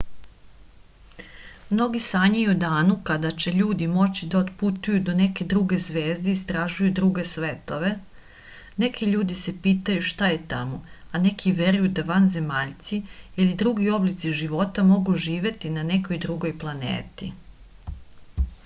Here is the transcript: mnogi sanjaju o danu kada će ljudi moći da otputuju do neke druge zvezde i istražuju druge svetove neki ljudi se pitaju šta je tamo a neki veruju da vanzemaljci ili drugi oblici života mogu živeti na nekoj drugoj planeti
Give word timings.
mnogi 1.71 1.99
sanjaju 2.05 2.53
o 2.53 2.53
danu 2.61 2.95
kada 3.09 3.29
će 3.43 3.51
ljudi 3.57 3.87
moći 3.97 4.29
da 4.31 4.39
otputuju 4.39 5.01
do 5.09 5.13
neke 5.19 5.47
druge 5.51 5.77
zvezde 5.83 6.31
i 6.33 6.33
istražuju 6.37 6.93
druge 7.01 7.25
svetove 7.33 7.91
neki 8.85 9.11
ljudi 9.11 9.37
se 9.45 9.55
pitaju 9.67 10.07
šta 10.11 10.31
je 10.33 10.41
tamo 10.55 10.81
a 11.11 11.23
neki 11.29 11.55
veruju 11.61 11.93
da 12.01 12.07
vanzemaljci 12.11 13.01
ili 13.19 13.61
drugi 13.65 13.93
oblici 14.01 14.35
života 14.43 14.89
mogu 14.95 15.19
živeti 15.29 15.75
na 15.79 15.87
nekoj 15.95 16.23
drugoj 16.27 16.57
planeti 16.67 17.33